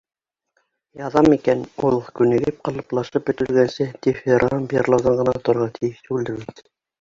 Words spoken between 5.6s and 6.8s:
тейеш түгелдер бит.